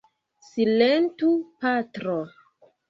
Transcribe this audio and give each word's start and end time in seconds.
Silentu, 0.47 1.31
patro! 1.61 2.21